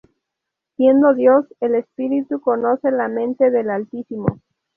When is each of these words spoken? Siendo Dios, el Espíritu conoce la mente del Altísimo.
Siendo 0.77 1.13
Dios, 1.13 1.45
el 1.59 1.75
Espíritu 1.75 2.41
conoce 2.41 2.89
la 2.89 3.07
mente 3.07 3.51
del 3.51 3.69
Altísimo. 3.69 4.41